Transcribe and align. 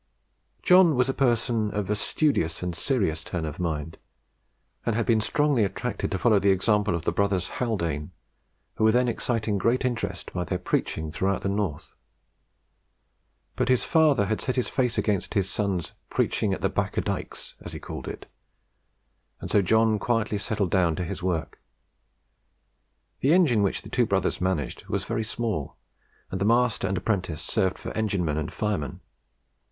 John 0.63 0.95
was 0.95 1.09
a 1.09 1.13
person 1.13 1.69
of 1.75 1.87
a 1.87 1.95
studious 1.95 2.63
and 2.63 2.73
serious 2.75 3.23
turn 3.23 3.45
of 3.45 3.59
mind, 3.59 3.99
and 4.83 4.95
had 4.95 5.05
been 5.05 5.21
strongly 5.21 5.63
attracted 5.63 6.09
to 6.09 6.17
follow 6.17 6.39
the 6.39 6.49
example 6.49 6.95
of 6.95 7.03
the 7.05 7.11
brothers 7.11 7.49
Haldane, 7.59 8.09
who 8.77 8.83
were 8.83 8.91
then 8.91 9.07
exciting 9.07 9.59
great 9.59 9.85
interest 9.85 10.33
by 10.33 10.43
their 10.43 10.57
preaching 10.57 11.11
throughout 11.11 11.41
the 11.43 11.49
North; 11.49 11.93
but 13.55 13.69
his 13.69 13.83
father 13.83 14.25
set 14.39 14.55
his 14.55 14.69
face 14.69 14.97
against 14.97 15.35
his 15.35 15.47
son's 15.51 15.91
"preaching 16.09 16.51
at 16.51 16.61
the 16.61 16.67
back 16.69 16.97
o' 16.97 17.01
dikes," 17.01 17.53
as 17.61 17.73
he 17.73 17.79
called 17.79 18.07
it; 18.07 18.25
and 19.39 19.51
so 19.51 19.61
John 19.61 19.99
quietly 19.99 20.39
settled 20.39 20.71
down 20.71 20.95
to 20.95 21.03
his 21.05 21.21
work. 21.21 21.61
The 23.19 23.33
engine 23.33 23.61
which 23.61 23.83
the 23.83 23.87
two 23.89 24.07
brothers 24.07 24.41
managed 24.41 24.83
was 24.87 25.03
a 25.03 25.07
very 25.07 25.23
small 25.23 25.63
one, 25.63 25.75
and 26.31 26.41
the 26.41 26.45
master 26.45 26.87
and 26.87 26.97
apprentice 26.97 27.43
served 27.43 27.77
for 27.77 27.91
engineman 27.91 28.37
and 28.39 28.51
fireman. 28.51 29.01